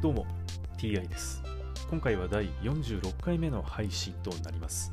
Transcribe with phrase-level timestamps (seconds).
[0.00, 0.26] どうも
[0.76, 1.42] TI です。
[1.90, 4.92] 今回は第46回目の配信となります。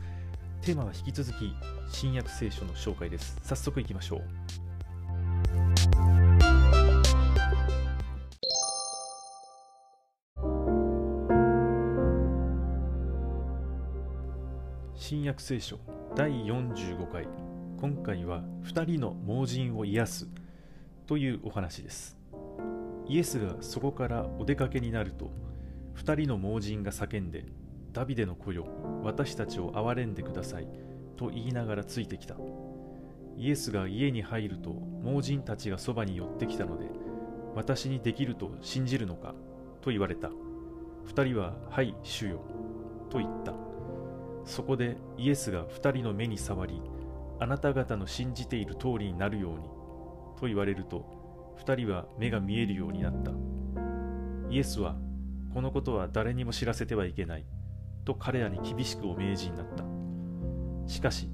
[0.63, 1.53] テーマは引き続き
[1.87, 3.37] 新約聖書の紹介です。
[3.43, 4.21] 早速いきましょう。
[14.95, 15.77] 新約聖書
[16.15, 17.27] 第45回。
[17.79, 20.27] 今回は2人の盲人を癒す
[21.05, 22.17] というお話です。
[23.07, 25.31] イエスがそこからお出かけになると
[25.95, 27.45] 2人の盲人が叫んで
[27.93, 28.67] ダビデの子よ
[29.03, 30.67] 私たちを憐れんでください
[31.15, 32.35] と言いながらついてきた。
[33.37, 36.85] イエスが家に入ると盲人たちがそばに寄ってきたので
[37.53, 39.35] 私にできると信じるのか
[39.81, 40.29] と言われた。
[41.07, 42.41] 2人ははい主よ
[43.09, 43.53] と言った。
[44.45, 46.81] そこでイエスが2人の目に触り
[47.39, 49.69] あなた方の信じている通りになるように
[50.39, 51.24] と言われると
[51.57, 53.31] 2人は目が見えるようになった。
[54.49, 54.95] イエスは
[55.53, 57.45] このことは誰にも知らせてはいけない。
[58.05, 59.83] と彼らに厳しくお命じになった。
[60.87, 61.29] しかし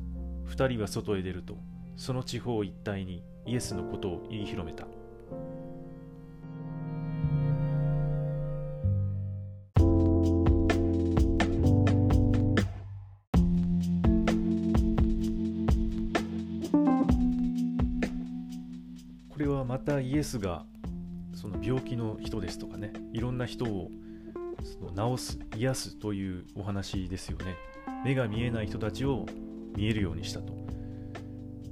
[0.47, 1.57] 2人は外へ出ると
[1.97, 4.85] その地方一帯にイエスのことを言い広めた。
[19.41, 20.65] これはまたイエスが
[21.33, 23.89] その病気の人ですとかねいろんな人を
[24.63, 27.55] その治す癒すというお話ですよね。
[28.05, 29.25] 目が見えない人たちを
[29.75, 30.53] 見えるようにしたと、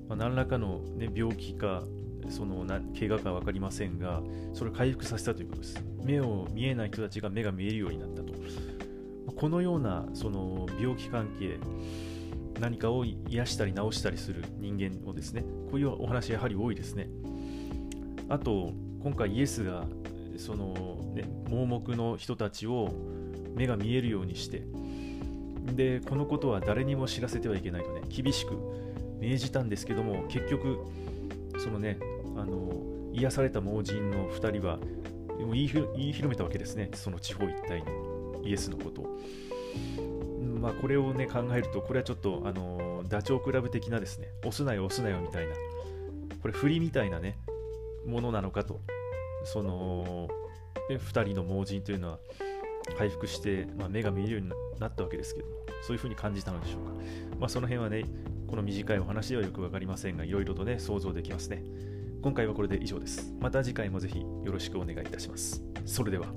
[0.08, 1.84] まあ、何らかの、ね、病気か
[2.32, 4.24] そのな怪我か分かりませんが
[4.56, 5.84] それを回復させたということです。
[6.04, 8.34] 目を見えない人たちが目が見えるようになったと。
[9.32, 11.60] このようなその病気関係
[12.60, 17.08] 何かを癒したり治したりする人間をですねこういうお話やはり多いですね。
[18.30, 18.72] あと
[19.04, 19.86] 今回イエスが
[20.38, 22.94] その、ね、盲目の人たちを
[23.56, 24.64] 目が見えるようにして
[25.76, 28.56] でこのことは誰にも知らせてはいけないとね厳しく
[29.20, 30.80] 命じたんですけども結局
[31.58, 32.00] そのね
[32.38, 32.72] あの
[33.12, 34.78] 癒された盲人の2人は
[35.40, 37.82] もう言い言い広めたわけですねその地方一帯
[38.44, 39.20] にイエスのことを。
[40.60, 45.54] まあ、これをね考えるとこれはちょっとあのダチョウ倶楽部的なですね押すなよ押すなよみたいな
[46.42, 47.38] これ振りみたいなね
[48.10, 48.82] ものなのかと。
[49.46, 50.28] その
[50.90, 52.20] 2人の盲人というのは
[52.98, 54.50] 回復して、まあ、目が見えるように
[54.80, 56.92] なったわけですけどもそういうふうに感じたのでしょうか、
[57.40, 58.04] まあ、その辺はね
[58.48, 61.64] この短いお話ではよく分かりませんがいろいろとね想像できますね。
[62.22, 63.34] 今回はこれで以上です。
[63.40, 65.64] また次回もぜひよろしくお願いいたします。
[65.86, 66.28] それでは。